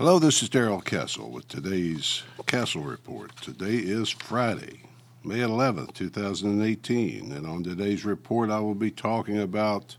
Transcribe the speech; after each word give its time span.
Hello, 0.00 0.18
this 0.18 0.42
is 0.42 0.48
Darrell 0.48 0.80
Castle 0.80 1.30
with 1.30 1.46
today's 1.46 2.22
Castle 2.46 2.80
Report. 2.80 3.36
Today 3.36 3.74
is 3.74 4.08
Friday, 4.08 4.84
May 5.22 5.40
11th, 5.40 5.92
2018, 5.92 7.30
and 7.30 7.46
on 7.46 7.62
today's 7.62 8.02
report, 8.02 8.48
I 8.48 8.60
will 8.60 8.74
be 8.74 8.90
talking 8.90 9.38
about 9.38 9.96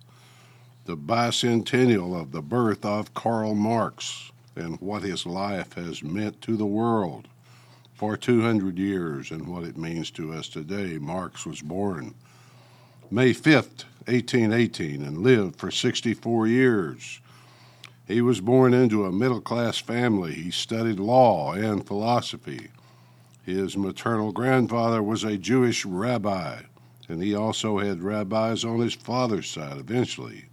the 0.86 0.98
bicentennial 0.98 2.20
of 2.20 2.32
the 2.32 2.42
birth 2.42 2.84
of 2.84 3.14
Karl 3.14 3.54
Marx 3.54 4.32
and 4.56 4.82
what 4.82 5.04
his 5.04 5.28
life 5.28 5.74
has 5.74 6.02
meant 6.02 6.42
to 6.42 6.58
the 6.58 6.66
world 6.66 7.28
for 7.94 8.18
200 8.18 8.80
years 8.80 9.30
and 9.30 9.48
what 9.48 9.66
it 9.66 9.78
means 9.78 10.10
to 10.10 10.34
us 10.34 10.50
today. 10.50 10.98
Marx 10.98 11.46
was 11.46 11.62
born 11.62 12.16
May 13.12 13.36
5th, 13.36 13.86
1818, 14.08 15.04
and 15.04 15.20
lived 15.20 15.58
for 15.58 15.70
64 15.70 16.48
years. 16.48 17.20
He 18.12 18.20
was 18.20 18.42
born 18.42 18.74
into 18.74 19.06
a 19.06 19.12
middle 19.12 19.40
class 19.40 19.78
family. 19.78 20.34
He 20.34 20.52
studied 20.52 21.00
law 21.00 21.54
and 21.54 21.88
philosophy. 21.88 22.68
His 23.46 23.78
maternal 23.78 24.34
grandfather 24.34 25.02
was 25.02 25.24
a 25.24 25.38
Jewish 25.38 25.86
rabbi, 25.86 26.64
and 27.08 27.24
he 27.24 27.34
also 27.34 27.78
had 27.78 28.04
rabbis 28.04 28.66
on 28.66 28.80
his 28.82 28.96
father's 28.96 29.50
side 29.50 29.78
eventually. 29.78 30.48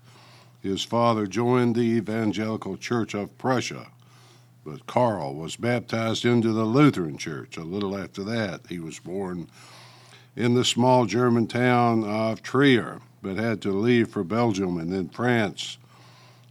His 0.60 0.84
father 0.84 1.26
joined 1.26 1.74
the 1.74 1.80
Evangelical 1.80 2.76
Church 2.76 3.12
of 3.12 3.36
Prussia, 3.38 3.88
but 4.64 4.86
Karl 4.86 5.34
was 5.34 5.56
baptized 5.56 6.24
into 6.24 6.52
the 6.52 6.64
Lutheran 6.64 7.18
Church 7.18 7.56
a 7.56 7.64
little 7.64 7.98
after 7.98 8.22
that. 8.22 8.60
He 8.68 8.78
was 8.78 9.00
born 9.00 9.48
in 10.36 10.54
the 10.54 10.64
small 10.64 11.06
German 11.06 11.48
town 11.48 12.04
of 12.04 12.40
Trier, 12.40 13.00
but 13.20 13.36
had 13.36 13.60
to 13.62 13.72
leave 13.72 14.10
for 14.10 14.22
Belgium 14.22 14.78
and 14.78 14.92
then 14.92 15.08
France 15.08 15.76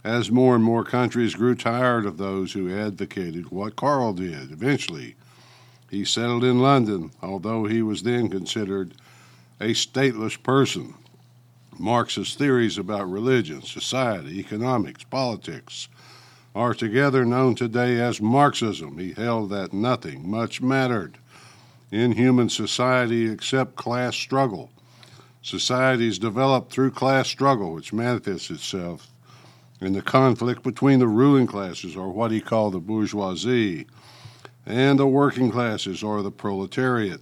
as 0.08 0.30
more 0.30 0.54
and 0.54 0.64
more 0.64 0.84
countries 0.84 1.34
grew 1.34 1.54
tired 1.54 2.06
of 2.06 2.16
those 2.16 2.54
who 2.54 2.74
advocated 2.74 3.50
what 3.50 3.76
Karl 3.76 4.14
did. 4.14 4.50
Eventually, 4.50 5.16
he 5.90 6.02
settled 6.02 6.44
in 6.44 6.62
London, 6.62 7.10
although 7.20 7.66
he 7.66 7.82
was 7.82 8.04
then 8.04 8.30
considered 8.30 8.94
a 9.60 9.74
stateless 9.74 10.42
person. 10.42 10.94
Marx's 11.78 12.34
theories 12.34 12.78
about 12.78 13.10
religion, 13.10 13.60
society, 13.60 14.38
economics, 14.38 15.04
politics 15.04 15.88
are 16.54 16.72
together 16.72 17.26
known 17.26 17.54
today 17.54 18.00
as 18.00 18.18
Marxism. 18.18 18.96
He 18.96 19.12
held 19.12 19.50
that 19.50 19.74
nothing 19.74 20.26
much 20.26 20.62
mattered 20.62 21.18
in 21.92 22.12
human 22.12 22.48
society 22.48 23.30
except 23.30 23.76
class 23.76 24.16
struggle. 24.16 24.70
Societies 25.42 26.18
develop 26.18 26.70
through 26.70 26.92
class 26.92 27.28
struggle, 27.28 27.74
which 27.74 27.92
manifests 27.92 28.50
itself 28.50 29.12
in 29.80 29.92
the 29.92 30.02
conflict 30.02 30.62
between 30.62 30.98
the 30.98 31.08
ruling 31.08 31.46
classes, 31.46 31.96
or 31.96 32.10
what 32.10 32.30
he 32.30 32.40
called 32.40 32.74
the 32.74 32.80
bourgeoisie, 32.80 33.86
and 34.66 34.98
the 34.98 35.06
working 35.06 35.50
classes, 35.50 36.02
or 36.02 36.22
the 36.22 36.30
proletariat. 36.30 37.20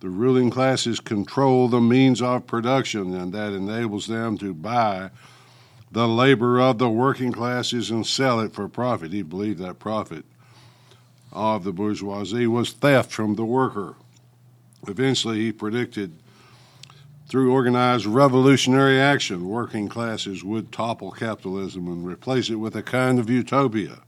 The 0.00 0.08
ruling 0.08 0.50
classes 0.50 0.98
control 0.98 1.68
the 1.68 1.80
means 1.80 2.22
of 2.22 2.46
production, 2.46 3.14
and 3.14 3.32
that 3.32 3.52
enables 3.52 4.06
them 4.06 4.38
to 4.38 4.54
buy 4.54 5.10
the 5.92 6.08
labor 6.08 6.60
of 6.60 6.78
the 6.78 6.88
working 6.88 7.32
classes 7.32 7.90
and 7.90 8.06
sell 8.06 8.40
it 8.40 8.52
for 8.52 8.68
profit. 8.68 9.12
He 9.12 9.22
believed 9.22 9.58
that 9.58 9.78
profit 9.78 10.24
of 11.32 11.64
the 11.64 11.72
bourgeoisie 11.72 12.46
was 12.46 12.72
theft 12.72 13.10
from 13.10 13.34
the 13.34 13.44
worker. 13.44 13.96
Eventually, 14.86 15.40
he 15.40 15.52
predicted 15.52 16.12
through 17.30 17.52
organized 17.52 18.06
revolutionary 18.06 18.98
action, 18.98 19.48
working 19.48 19.88
classes 19.88 20.42
would 20.42 20.72
topple 20.72 21.12
capitalism 21.12 21.86
and 21.86 22.04
replace 22.04 22.50
it 22.50 22.56
with 22.56 22.74
a 22.74 22.82
kind 22.82 23.20
of 23.20 23.30
utopia, 23.30 24.00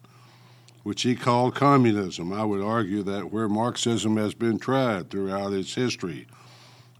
which 0.83 1.03
he 1.03 1.15
called 1.15 1.55
communism. 1.55 2.33
I 2.33 2.45
would 2.45 2.61
argue 2.61 3.05
that 3.05 3.31
where 3.31 3.49
Marxism 3.49 4.17
has 4.17 4.35
been 4.35 4.59
tried 4.59 5.09
throughout 5.09 5.53
its 5.53 5.77
history, 5.77 6.27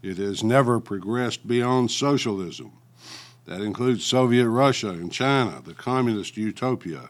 it 0.01 0.17
has 0.17 0.45
never 0.45 0.79
progressed 0.79 1.45
beyond 1.45 1.91
socialism. 1.91 2.71
That 3.43 3.59
includes 3.59 4.05
Soviet 4.05 4.47
Russia 4.47 4.91
and 4.91 5.11
China. 5.11 5.61
The 5.61 5.73
communist 5.73 6.37
utopia 6.37 7.09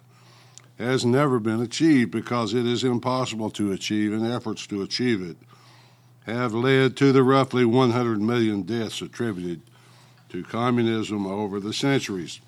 has 0.79 1.05
never 1.05 1.39
been 1.39 1.61
achieved 1.61 2.09
because 2.09 2.55
it 2.55 2.65
is 2.65 2.83
impossible 2.83 3.51
to 3.51 3.73
achieve, 3.73 4.11
and 4.11 4.25
efforts 4.25 4.65
to 4.65 4.81
achieve 4.81 5.21
it 5.21 5.37
have 6.25 6.53
led 6.53 6.95
to 6.97 7.11
the 7.11 7.23
roughly 7.23 7.65
100 7.65 8.21
million 8.21 8.63
deaths 8.63 9.01
attributed 9.01 9.61
to 10.29 10.43
communism 10.43 11.27
over 11.27 11.59
the 11.59 11.73
centuries. 11.73 12.39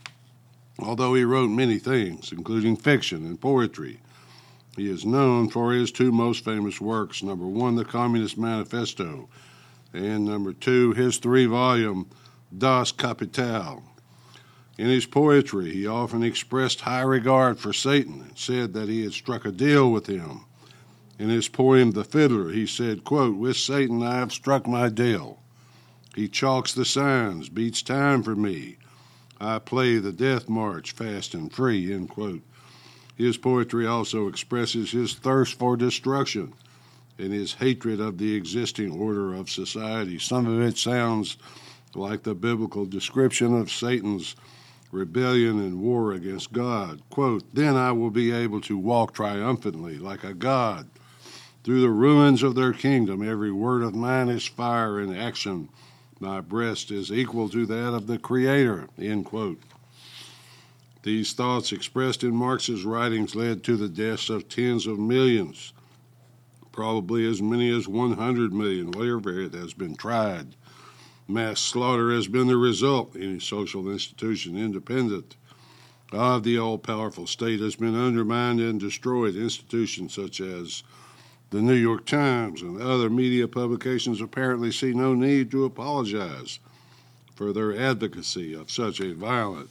Although 0.80 1.14
he 1.14 1.24
wrote 1.24 1.50
many 1.50 1.78
things, 1.78 2.32
including 2.32 2.76
fiction 2.76 3.26
and 3.26 3.40
poetry, 3.40 4.00
he 4.76 4.90
is 4.90 5.06
known 5.06 5.50
for 5.50 5.72
his 5.72 5.92
two 5.92 6.12
most 6.12 6.44
famous 6.44 6.82
works 6.82 7.24
number 7.24 7.46
one, 7.46 7.76
the 7.76 7.86
Communist 7.86 8.38
Manifesto, 8.38 9.30
and 9.94 10.26
number 10.26 10.52
two, 10.52 10.92
his 10.94 11.18
three 11.18 11.46
volume 11.46 12.10
Das 12.58 12.92
Kapital. 12.92 13.84
In 14.78 14.88
his 14.88 15.06
poetry, 15.06 15.72
he 15.72 15.88
often 15.88 16.24
expressed 16.24 16.82
high 16.82 17.02
regard 17.02 17.58
for 17.58 17.72
Satan 17.72 18.22
and 18.22 18.38
said 18.38 18.74
that 18.74 18.90
he 18.90 19.04
had 19.04 19.14
struck 19.14 19.46
a 19.46 19.52
deal 19.52 19.90
with 19.90 20.08
him 20.08 20.42
in 21.18 21.30
his 21.30 21.48
poem 21.48 21.92
The 21.92 22.04
Fiddler, 22.04 22.50
he 22.50 22.68
said, 22.68 23.04
quote, 23.04 23.38
With 23.38 23.58
Satan 23.58 24.04
I 24.04 24.16
have 24.16 24.34
struck 24.34 24.68
my 24.68 24.90
deal. 24.90 25.40
He 26.16 26.28
chalks 26.28 26.74
the 26.74 26.86
signs, 26.86 27.50
beats 27.50 27.82
time 27.82 28.24
for 28.24 28.36
me. 28.36 28.78
I 29.40 29.60
play 29.60 29.98
the 29.98 30.12
death 30.12 30.48
march 30.48 30.92
fast 30.92 31.34
and 31.34 31.52
free, 31.52 31.94
end 31.94 32.10
quote. 32.10 32.42
His 33.16 33.38
poetry 33.38 33.86
also 33.86 34.28
expresses 34.28 34.92
his 34.92 35.14
thirst 35.14 35.58
for 35.58 35.78
destruction 35.78 36.54
and 37.18 37.32
his 37.32 37.54
hatred 37.54 38.00
of 38.02 38.18
the 38.18 38.36
existing 38.36 38.92
order 38.92 39.34
of 39.34 39.50
society. 39.50 40.20
Some 40.20 40.48
of 40.48 40.62
it 40.62 40.78
sounds 40.78 41.38
like 41.94 42.24
the 42.24 42.36
biblical 42.36 42.86
description 42.86 43.58
of 43.58 43.72
Satan's 43.72 44.36
rebellion 44.92 45.60
and 45.60 45.80
war 45.80 46.12
against 46.12 46.52
God. 46.52 47.02
Quote, 47.10 47.44
Then 47.54 47.76
I 47.76 47.94
will 47.94 48.10
be 48.10 48.32
able 48.32 48.60
to 48.62 48.78
walk 48.78 49.14
triumphantly 49.14 49.98
like 49.98 50.24
a 50.26 50.34
God 50.34 50.90
through 51.66 51.82
the 51.82 51.90
ruins 51.90 52.44
of 52.44 52.54
their 52.54 52.74
kingdom, 52.74 53.28
every 53.28 53.52
word 53.52 53.82
of 53.82 53.96
mine 53.96 54.30
is 54.30 54.46
fire 54.46 55.00
in 55.00 55.18
action. 55.18 55.68
My 56.20 56.40
breast 56.40 56.92
is 56.92 57.12
equal 57.12 57.50
to 57.50 57.66
that 57.66 57.96
of 57.96 58.06
the 58.06 58.20
Creator. 58.20 58.88
End 59.00 59.26
quote. 59.26 59.60
These 61.02 61.34
thoughts 61.34 61.72
expressed 61.72 62.24
in 62.24 62.36
Marx's 62.36 62.86
writings 62.86 63.34
led 63.34 63.64
to 63.64 63.78
the 63.78 63.90
deaths 63.90 64.30
of 64.30 64.48
tens 64.48 64.86
of 64.86 65.00
millions, 65.00 65.74
probably 66.72 67.28
as 67.28 67.42
many 67.42 67.76
as 67.76 67.88
100 67.88 68.54
million, 68.54 68.92
wherever 68.92 69.42
it 69.42 69.56
has 69.56 69.74
been 69.74 69.96
tried. 69.96 70.56
Mass 71.28 71.60
slaughter 71.60 72.14
has 72.14 72.28
been 72.28 72.46
the 72.46 72.58
result. 72.58 73.16
Any 73.16 73.40
social 73.40 73.90
institution 73.90 74.56
independent 74.56 75.36
of 76.12 76.44
the 76.44 76.60
all 76.60 76.78
powerful 76.78 77.26
state 77.26 77.60
has 77.60 77.76
been 77.76 77.96
undermined 77.96 78.60
and 78.60 78.80
destroyed. 78.80 79.36
Institutions 79.36 80.14
such 80.14 80.40
as 80.40 80.84
the 81.52 81.62
New 81.62 81.74
York 81.74 82.06
Times 82.06 82.62
and 82.62 82.82
other 82.82 83.10
media 83.10 83.48
publications 83.48 84.22
apparently 84.22 84.72
see 84.72 84.94
no 84.94 85.14
need 85.14 85.52
to 85.52 85.66
apologize 85.66 86.60
for 87.36 87.54
their 87.54 87.78
advocacy 87.78 88.54
of 88.54 88.72
such 88.72 89.00
a 89.00 89.14
violent 89.14 89.70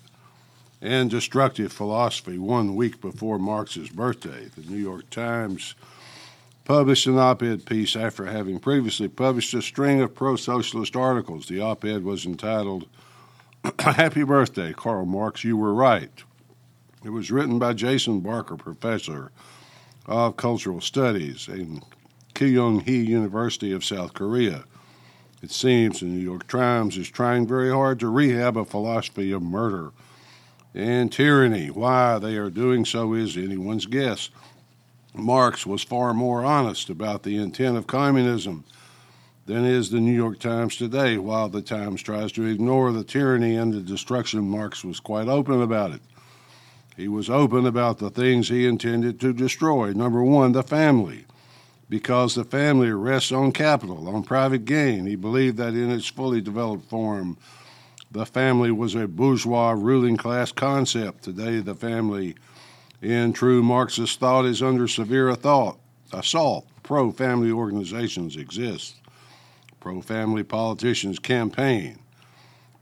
and 0.81 1.11
destructive 1.11 1.73
philosophy 1.73 2.39
one 2.39 2.77
week 2.77 3.01
before 3.01 3.39
Marx's 3.39 3.89
birthday. 3.89 4.47
The 4.55 4.71
New 4.71 4.77
York 4.77 5.09
Times 5.11 5.75
published 6.65 7.07
an 7.07 7.19
op 7.19 7.43
ed 7.43 7.65
piece 7.65 7.97
after 7.97 8.27
having 8.27 8.59
previously 8.59 9.09
published 9.09 9.55
a 9.55 9.63
string 9.63 10.01
of 10.01 10.15
pro 10.15 10.37
socialist 10.37 10.95
articles. 10.95 11.47
The 11.47 11.61
op 11.61 11.85
ed 11.85 12.05
was 12.05 12.27
entitled 12.27 12.87
Happy 13.79 14.25
Birthday, 14.25 14.75
Karl 14.75 15.07
Marx, 15.07 15.43
You 15.43 15.57
Were 15.57 15.75
Right. 15.75 16.23
It 17.03 17.11
was 17.11 17.31
written 17.31 17.59
by 17.59 17.73
Jason 17.73 18.21
Barker, 18.21 18.57
professor 18.57 19.31
of 20.07 20.37
Cultural 20.37 20.81
Studies 20.81 21.49
in 21.49 21.83
Kyung-hee 22.35 23.05
University 23.05 23.73
of 23.73 23.85
South 23.85 24.15
Korea. 24.15 24.65
It 25.43 25.51
seems 25.51 26.01
the 26.01 26.07
New 26.07 26.21
York 26.21 26.47
Times 26.47 26.97
is 26.97 27.09
trying 27.09 27.47
very 27.47 27.71
hard 27.71 28.01
to 28.01 28.09
rehab 28.09 28.57
a 28.57 28.65
philosophy 28.65 29.31
of 29.31 29.43
murder 29.43 29.93
and 30.75 31.13
tyranny. 31.13 31.69
Why 31.69 32.19
they 32.19 32.37
are 32.37 32.51
doing 32.51 32.85
so 32.85 33.15
is 33.15 33.37
anyone's 33.37 33.87
guess. 33.87 34.31
Marx 35.15 35.65
was 35.65 35.85
far 35.85 36.13
more 36.13 36.45
honest 36.45 36.91
about 36.91 37.23
the 37.23 37.37
intent 37.37 37.77
of 37.77 37.87
communism 37.87 38.65
than 39.47 39.65
is 39.65 39.91
the 39.91 40.01
New 40.01 40.15
York 40.15 40.41
Times 40.41 40.77
today. 40.77 41.19
While 41.19 41.49
the 41.49 41.63
Times 41.63 42.03
tries 42.03 42.33
to 42.33 42.47
ignore 42.47 42.91
the 42.91 43.05
tyranny 43.05 43.55
and 43.57 43.73
the 43.73 43.81
destruction, 43.81 44.49
Marx 44.49 44.83
was 44.83 44.99
quite 44.99 45.29
open 45.29 45.63
about 45.63 45.93
it. 45.93 46.01
He 46.97 47.09
was 47.09 47.29
open 47.29 47.67
about 47.67 47.99
the 47.99 48.11
things 48.11 48.49
he 48.49 48.67
intended 48.67 49.21
to 49.21 49.33
destroy. 49.33 49.93
Number 49.93 50.23
one, 50.23 50.53
the 50.53 50.63
family, 50.63 51.25
because 51.89 52.35
the 52.35 52.45
family 52.45 52.91
rests 52.93 53.33
on 53.33 53.53
capital, 53.53 54.09
on 54.09 54.23
private 54.23 54.65
gain. 54.65 55.07
He 55.07 55.17
believed 55.17 55.57
that 55.57 55.75
in 55.75 55.91
its 55.91 56.07
fully 56.07 56.41
developed 56.41 56.89
form, 56.89 57.37
the 58.13 58.25
family 58.25 58.71
was 58.71 58.95
a 58.95 59.09
bourgeois 59.09 59.73
ruling 59.73 60.17
class 60.17 60.53
concept. 60.53 61.25
Today, 61.25 61.59
the 61.59 61.75
family 61.75 62.37
in 63.03 63.33
true 63.33 63.63
Marxist 63.63 64.21
thought 64.21 64.45
is 64.45 64.63
under 64.63 64.87
severe 64.87 65.29
assault. 65.31 65.81
Assault. 66.13 66.69
Pro 66.85 67.11
family 67.11 67.51
organizations 67.51 68.37
exist. 68.37 68.97
Pro 69.81 70.01
family 70.01 70.45
politicians 70.45 71.19
campaign. 71.19 71.99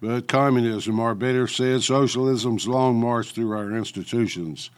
But 0.03 0.27
communism, 0.27 0.99
or 0.99 1.15
better 1.15 1.47
said, 1.47 1.85
socialism's 1.85 2.67
long 2.67 2.99
march 2.99 3.31
through 3.31 3.53
our 3.53 3.71
institutions 3.71 4.71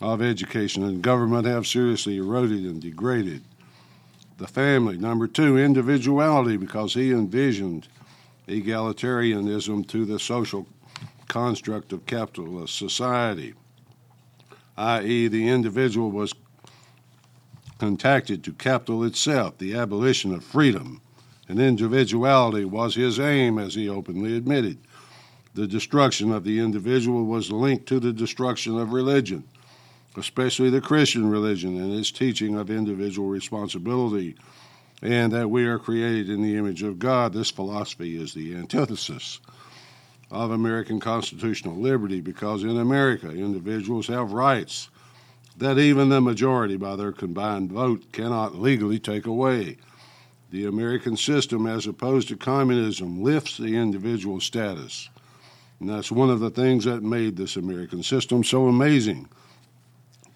of 0.00 0.22
education 0.22 0.82
and 0.82 1.02
government 1.02 1.46
have 1.46 1.66
seriously 1.66 2.16
eroded 2.16 2.64
and 2.64 2.80
degraded 2.80 3.42
the 4.38 4.46
family. 4.46 4.96
Number 4.96 5.26
two, 5.26 5.58
individuality, 5.58 6.56
because 6.56 6.94
he 6.94 7.12
envisioned 7.12 7.88
egalitarianism 8.48 9.86
to 9.88 10.06
the 10.06 10.18
social 10.18 10.66
construct 11.28 11.92
of 11.92 12.06
capitalist 12.06 12.78
society, 12.78 13.52
i.e., 14.78 15.28
the 15.28 15.46
individual 15.46 16.10
was 16.10 16.32
contacted 17.78 18.42
to 18.44 18.52
capital 18.54 19.04
itself, 19.04 19.58
the 19.58 19.74
abolition 19.74 20.32
of 20.32 20.42
freedom 20.42 21.02
and 21.48 21.60
individuality 21.60 22.64
was 22.64 22.94
his 22.94 23.20
aim, 23.20 23.58
as 23.58 23.74
he 23.74 23.88
openly 23.88 24.36
admitted. 24.36 24.78
The 25.54 25.66
destruction 25.66 26.32
of 26.32 26.44
the 26.44 26.58
individual 26.58 27.24
was 27.24 27.52
linked 27.52 27.86
to 27.86 28.00
the 28.00 28.12
destruction 28.12 28.78
of 28.78 28.92
religion 28.92 29.44
especially 30.16 30.70
the 30.70 30.80
Christian 30.80 31.28
religion 31.28 31.80
and 31.80 31.92
its 31.92 32.10
teaching 32.10 32.56
of 32.56 32.70
individual 32.70 33.28
responsibility 33.28 34.36
and 35.02 35.32
that 35.32 35.50
we 35.50 35.66
are 35.66 35.78
created 35.78 36.30
in 36.30 36.42
the 36.42 36.56
image 36.56 36.82
of 36.82 36.98
God. 36.98 37.32
This 37.32 37.50
philosophy 37.50 38.16
is 38.16 38.32
the 38.32 38.54
antithesis 38.54 39.40
of 40.30 40.50
American 40.50 41.00
constitutional 41.00 41.76
liberty 41.76 42.20
because 42.20 42.62
in 42.62 42.78
America, 42.78 43.28
individuals 43.30 44.06
have 44.06 44.32
rights 44.32 44.88
that 45.56 45.78
even 45.78 46.08
the 46.08 46.20
majority, 46.20 46.76
by 46.76 46.96
their 46.96 47.12
combined 47.12 47.70
vote, 47.70 48.10
cannot 48.12 48.56
legally 48.56 48.98
take 48.98 49.26
away. 49.26 49.76
The 50.54 50.66
American 50.66 51.16
system, 51.16 51.66
as 51.66 51.88
opposed 51.88 52.28
to 52.28 52.36
communism, 52.36 53.24
lifts 53.24 53.56
the 53.56 53.74
individual 53.74 54.38
status. 54.38 55.08
And 55.80 55.90
that's 55.90 56.12
one 56.12 56.30
of 56.30 56.38
the 56.38 56.48
things 56.48 56.84
that 56.84 57.02
made 57.02 57.36
this 57.36 57.56
American 57.56 58.04
system 58.04 58.44
so 58.44 58.68
amazing 58.68 59.28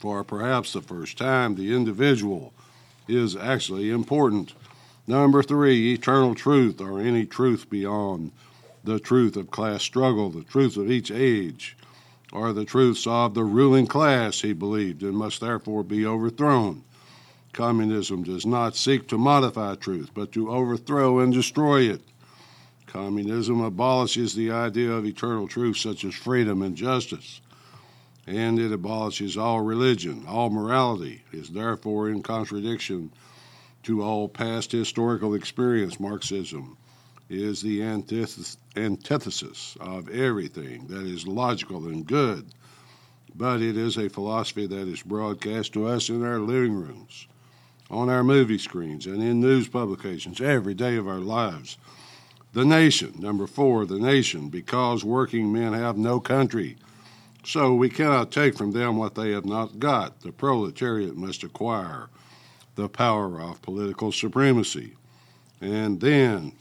for 0.00 0.24
perhaps 0.24 0.72
the 0.72 0.82
first 0.82 1.18
time, 1.18 1.54
the 1.54 1.72
individual 1.72 2.52
is 3.06 3.36
actually 3.36 3.90
important. 3.90 4.54
Number 5.06 5.40
three, 5.40 5.92
eternal 5.92 6.34
truth, 6.34 6.80
or 6.80 6.98
any 6.98 7.24
truth 7.24 7.70
beyond 7.70 8.32
the 8.82 8.98
truth 8.98 9.36
of 9.36 9.52
class 9.52 9.84
struggle, 9.84 10.30
the 10.30 10.42
truth 10.42 10.76
of 10.76 10.90
each 10.90 11.12
age, 11.12 11.76
or 12.32 12.52
the 12.52 12.64
truths 12.64 13.06
of 13.06 13.34
the 13.34 13.44
ruling 13.44 13.86
class, 13.86 14.40
he 14.40 14.52
believed, 14.52 15.04
and 15.04 15.16
must 15.16 15.40
therefore 15.40 15.84
be 15.84 16.04
overthrown. 16.04 16.82
Communism 17.58 18.22
does 18.22 18.46
not 18.46 18.76
seek 18.76 19.08
to 19.08 19.18
modify 19.18 19.74
truth, 19.74 20.10
but 20.14 20.32
to 20.32 20.50
overthrow 20.50 21.18
and 21.18 21.32
destroy 21.32 21.82
it. 21.82 22.00
Communism 22.86 23.60
abolishes 23.60 24.34
the 24.34 24.50
idea 24.50 24.92
of 24.92 25.04
eternal 25.04 25.46
truth, 25.46 25.76
such 25.76 26.04
as 26.04 26.14
freedom 26.14 26.62
and 26.62 26.76
justice 26.76 27.40
and 28.28 28.58
it 28.58 28.70
abolishes 28.72 29.38
all 29.38 29.62
religion. 29.62 30.24
All 30.28 30.50
morality 30.50 31.22
is 31.32 31.48
therefore 31.48 32.10
in 32.10 32.22
contradiction 32.22 33.10
to 33.84 34.02
all 34.02 34.28
past 34.28 34.70
historical 34.70 35.34
experience. 35.34 35.98
Marxism 35.98 36.76
is 37.30 37.62
the 37.62 37.82
antithesis 37.82 39.76
of 39.80 40.10
everything 40.10 40.86
that 40.88 41.06
is 41.06 41.26
logical 41.26 41.86
and 41.86 42.06
good, 42.06 42.46
but 43.34 43.62
it 43.62 43.78
is 43.78 43.96
a 43.96 44.10
philosophy 44.10 44.66
that 44.66 44.88
is 44.88 45.02
broadcast 45.02 45.72
to 45.72 45.86
us 45.86 46.10
in 46.10 46.22
our 46.22 46.38
living 46.38 46.74
rooms, 46.74 47.28
on 47.90 48.08
our 48.08 48.22
movie 48.22 48.58
screens, 48.58 49.06
and 49.06 49.22
in 49.22 49.40
news 49.40 49.68
publications 49.68 50.40
every 50.40 50.74
day 50.74 50.96
of 50.96 51.08
our 51.08 51.20
lives. 51.20 51.78
The 52.52 52.64
nation, 52.64 53.14
number 53.18 53.46
four, 53.46 53.86
the 53.86 53.98
nation, 53.98 54.48
because 54.48 55.04
working 55.04 55.52
men 55.52 55.72
have 55.72 55.96
no 55.96 56.20
country 56.20 56.76
so 57.48 57.74
we 57.74 57.88
cannot 57.88 58.30
take 58.30 58.58
from 58.58 58.72
them 58.72 58.98
what 58.98 59.14
they 59.14 59.30
have 59.30 59.46
not 59.46 59.78
got. 59.78 60.20
The 60.20 60.32
proletariat 60.32 61.16
must 61.16 61.42
acquire 61.42 62.08
the 62.74 62.90
power 62.90 63.40
of 63.40 63.62
political 63.62 64.12
supremacy, 64.12 64.92
and 65.60 65.98
then 65.98 66.52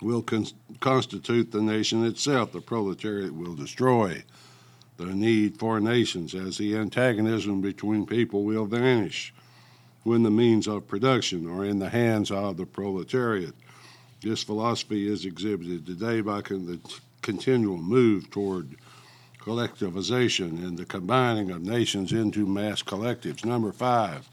will 0.00 0.22
con- 0.22 0.46
constitute 0.78 1.50
the 1.50 1.60
nation 1.60 2.04
itself. 2.04 2.52
The 2.52 2.60
proletariat 2.60 3.34
will 3.34 3.56
destroy 3.56 4.22
the 4.98 5.06
need 5.06 5.58
for 5.58 5.80
nations 5.80 6.32
as 6.32 6.58
the 6.58 6.76
antagonism 6.76 7.60
between 7.60 8.06
people 8.06 8.44
will 8.44 8.66
vanish 8.66 9.34
when 10.04 10.22
the 10.22 10.30
means 10.30 10.66
of 10.66 10.86
production 10.86 11.48
are 11.50 11.64
in 11.64 11.78
the 11.78 11.88
hands 11.88 12.30
of 12.30 12.56
the 12.56 12.66
proletariat. 12.66 13.54
This 14.20 14.42
philosophy 14.42 15.10
is 15.10 15.24
exhibited 15.24 15.84
today 15.84 16.20
by 16.20 16.42
con- 16.42 16.66
the 16.66 16.78
continual 17.22 17.78
move 17.78 18.30
toward 18.30 18.76
collectivization 19.40 20.64
and 20.64 20.78
the 20.78 20.84
combining 20.84 21.50
of 21.50 21.62
nations 21.62 22.12
into 22.12 22.46
mass 22.46 22.82
collectives. 22.82 23.44
Number 23.44 23.72
five, 23.72 24.28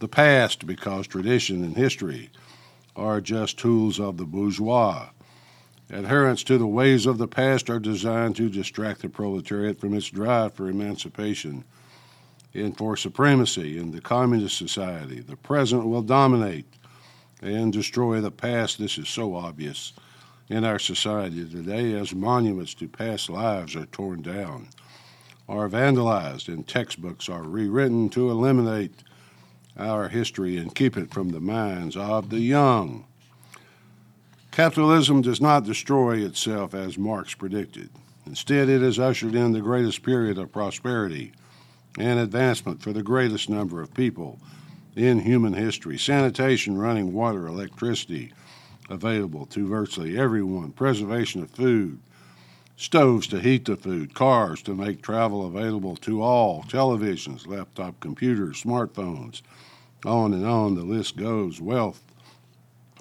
the 0.00 0.08
past, 0.08 0.66
because 0.66 1.06
tradition 1.06 1.64
and 1.64 1.76
history 1.76 2.30
are 2.96 3.20
just 3.20 3.58
tools 3.58 3.98
of 3.98 4.16
the 4.16 4.24
bourgeois. 4.24 5.08
Adherence 5.90 6.42
to 6.44 6.58
the 6.58 6.66
ways 6.66 7.06
of 7.06 7.18
the 7.18 7.28
past 7.28 7.70
are 7.70 7.78
designed 7.78 8.36
to 8.36 8.48
distract 8.48 9.02
the 9.02 9.08
proletariat 9.08 9.78
from 9.78 9.94
its 9.94 10.08
drive 10.08 10.54
for 10.54 10.68
emancipation 10.68 11.64
and 12.54 12.76
for 12.76 12.96
supremacy 12.96 13.78
in 13.78 13.90
the 13.90 14.00
communist 14.00 14.56
society. 14.56 15.20
The 15.20 15.36
present 15.36 15.86
will 15.86 16.02
dominate 16.02 16.66
and 17.42 17.72
destroy 17.72 18.20
the 18.20 18.30
past. 18.30 18.78
This 18.78 18.96
is 18.96 19.08
so 19.08 19.34
obvious 19.34 19.92
in 20.48 20.64
our 20.64 20.78
society 20.78 21.48
today 21.48 21.92
as 21.94 22.14
monuments 22.14 22.74
to 22.74 22.88
past 22.88 23.28
lives 23.28 23.74
are 23.74 23.86
torn 23.86 24.22
down, 24.22 24.68
are 25.48 25.68
vandalized, 25.68 26.48
and 26.48 26.66
textbooks 26.66 27.28
are 27.28 27.42
rewritten 27.42 28.08
to 28.10 28.30
eliminate 28.30 29.02
our 29.76 30.08
history 30.08 30.56
and 30.56 30.74
keep 30.74 30.96
it 30.96 31.12
from 31.12 31.30
the 31.30 31.40
minds 31.40 31.96
of 31.96 32.30
the 32.30 32.40
young. 32.40 33.04
Capitalism 34.52 35.20
does 35.20 35.40
not 35.40 35.64
destroy 35.64 36.18
itself 36.18 36.74
as 36.74 36.96
Marx 36.96 37.34
predicted. 37.34 37.90
Instead, 38.26 38.68
it 38.68 38.80
has 38.80 39.00
ushered 39.00 39.34
in 39.34 39.52
the 39.52 39.60
greatest 39.60 40.02
period 40.04 40.38
of 40.38 40.52
prosperity 40.52 41.32
and 41.98 42.18
advancement 42.18 42.82
for 42.82 42.92
the 42.92 43.02
greatest 43.02 43.48
number 43.48 43.80
of 43.80 43.94
people 43.94 44.38
in 44.96 45.20
human 45.20 45.52
history. 45.52 45.98
Sanitation, 45.98 46.78
running 46.78 47.12
water, 47.12 47.46
electricity, 47.46 48.32
available 48.90 49.46
to 49.46 49.66
virtually 49.66 50.18
everyone, 50.18 50.72
preservation 50.72 51.42
of 51.42 51.50
food, 51.50 51.98
stoves 52.76 53.26
to 53.28 53.40
heat 53.40 53.64
the 53.64 53.76
food, 53.76 54.14
cars 54.14 54.62
to 54.62 54.74
make 54.74 55.00
travel 55.00 55.46
available 55.46 55.96
to 55.96 56.22
all, 56.22 56.62
televisions, 56.64 57.46
laptop 57.46 57.98
computers, 58.00 58.62
smartphones, 58.62 59.42
on 60.04 60.34
and 60.34 60.46
on 60.46 60.74
the 60.74 60.82
list 60.82 61.16
goes. 61.16 61.60
Wealth 61.60 62.02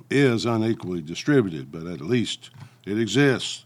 is 0.10 0.46
unequally 0.46 1.02
distributed, 1.02 1.72
but 1.72 1.88
at 1.88 2.02
least 2.02 2.52
it 2.86 3.00
exists. 3.00 3.64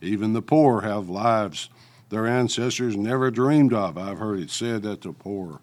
Even 0.00 0.32
the 0.32 0.42
poor 0.42 0.80
have 0.80 1.08
lives 1.08 1.68
their 2.14 2.28
ancestors 2.28 2.96
never 2.96 3.28
dreamed 3.28 3.72
of. 3.72 3.98
I've 3.98 4.20
heard 4.20 4.38
it 4.38 4.50
said 4.50 4.82
that 4.82 5.00
the 5.00 5.12
poor 5.12 5.58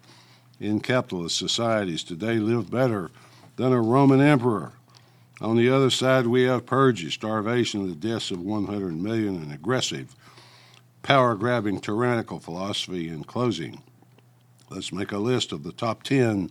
in 0.60 0.80
capitalist 0.80 1.38
societies 1.38 2.04
today 2.04 2.34
live 2.34 2.70
better 2.70 3.10
than 3.56 3.72
a 3.72 3.80
Roman 3.80 4.20
emperor. 4.20 4.72
On 5.40 5.56
the 5.56 5.70
other 5.70 5.88
side, 5.88 6.26
we 6.26 6.42
have 6.42 6.66
purges, 6.66 7.14
starvation, 7.14 7.88
the 7.88 7.94
deaths 7.94 8.30
of 8.30 8.42
100 8.42 8.94
million, 8.94 9.36
and 9.36 9.50
aggressive, 9.50 10.14
power 11.02 11.34
grabbing, 11.36 11.80
tyrannical 11.80 12.38
philosophy. 12.38 13.08
In 13.08 13.24
closing, 13.24 13.82
let's 14.68 14.92
make 14.92 15.10
a 15.10 15.16
list 15.16 15.52
of 15.52 15.62
the 15.62 15.72
top 15.72 16.02
10 16.02 16.50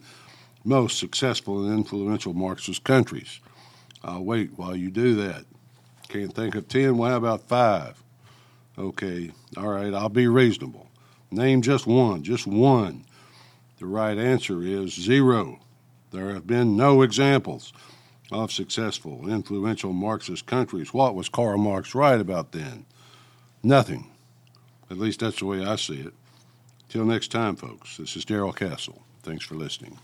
most 0.63 0.97
successful 0.97 1.63
and 1.63 1.77
influential 1.77 2.33
Marxist 2.33 2.83
countries. 2.83 3.39
I'll 4.03 4.25
wait 4.25 4.57
while 4.57 4.75
you 4.75 4.89
do 4.89 5.13
that. 5.17 5.45
Can't 6.09 6.33
think 6.33 6.55
of 6.55 6.67
10? 6.67 6.97
Well, 6.97 7.11
how 7.11 7.17
about 7.17 7.47
five? 7.47 8.01
Okay, 8.77 9.31
all 9.57 9.67
right, 9.67 9.93
I'll 9.93 10.09
be 10.09 10.27
reasonable. 10.27 10.87
Name 11.29 11.61
just 11.61 11.85
one, 11.85 12.23
just 12.23 12.47
one. 12.47 13.05
The 13.79 13.85
right 13.85 14.17
answer 14.17 14.61
is 14.61 14.93
zero. 14.93 15.59
There 16.11 16.33
have 16.33 16.45
been 16.45 16.77
no 16.77 17.01
examples 17.01 17.73
of 18.31 18.51
successful, 18.51 19.29
influential 19.29 19.93
Marxist 19.93 20.45
countries. 20.45 20.93
What 20.93 21.15
was 21.15 21.29
Karl 21.29 21.57
Marx 21.57 21.93
right 21.95 22.19
about 22.19 22.51
then? 22.51 22.85
Nothing. 23.63 24.09
At 24.89 24.97
least 24.97 25.19
that's 25.21 25.39
the 25.39 25.45
way 25.45 25.65
I 25.65 25.75
see 25.75 26.01
it. 26.01 26.13
Till 26.89 27.05
next 27.05 27.31
time, 27.31 27.55
folks, 27.55 27.97
this 27.97 28.15
is 28.15 28.25
Darrell 28.25 28.53
Castle. 28.53 29.01
Thanks 29.23 29.45
for 29.45 29.55
listening. 29.55 29.97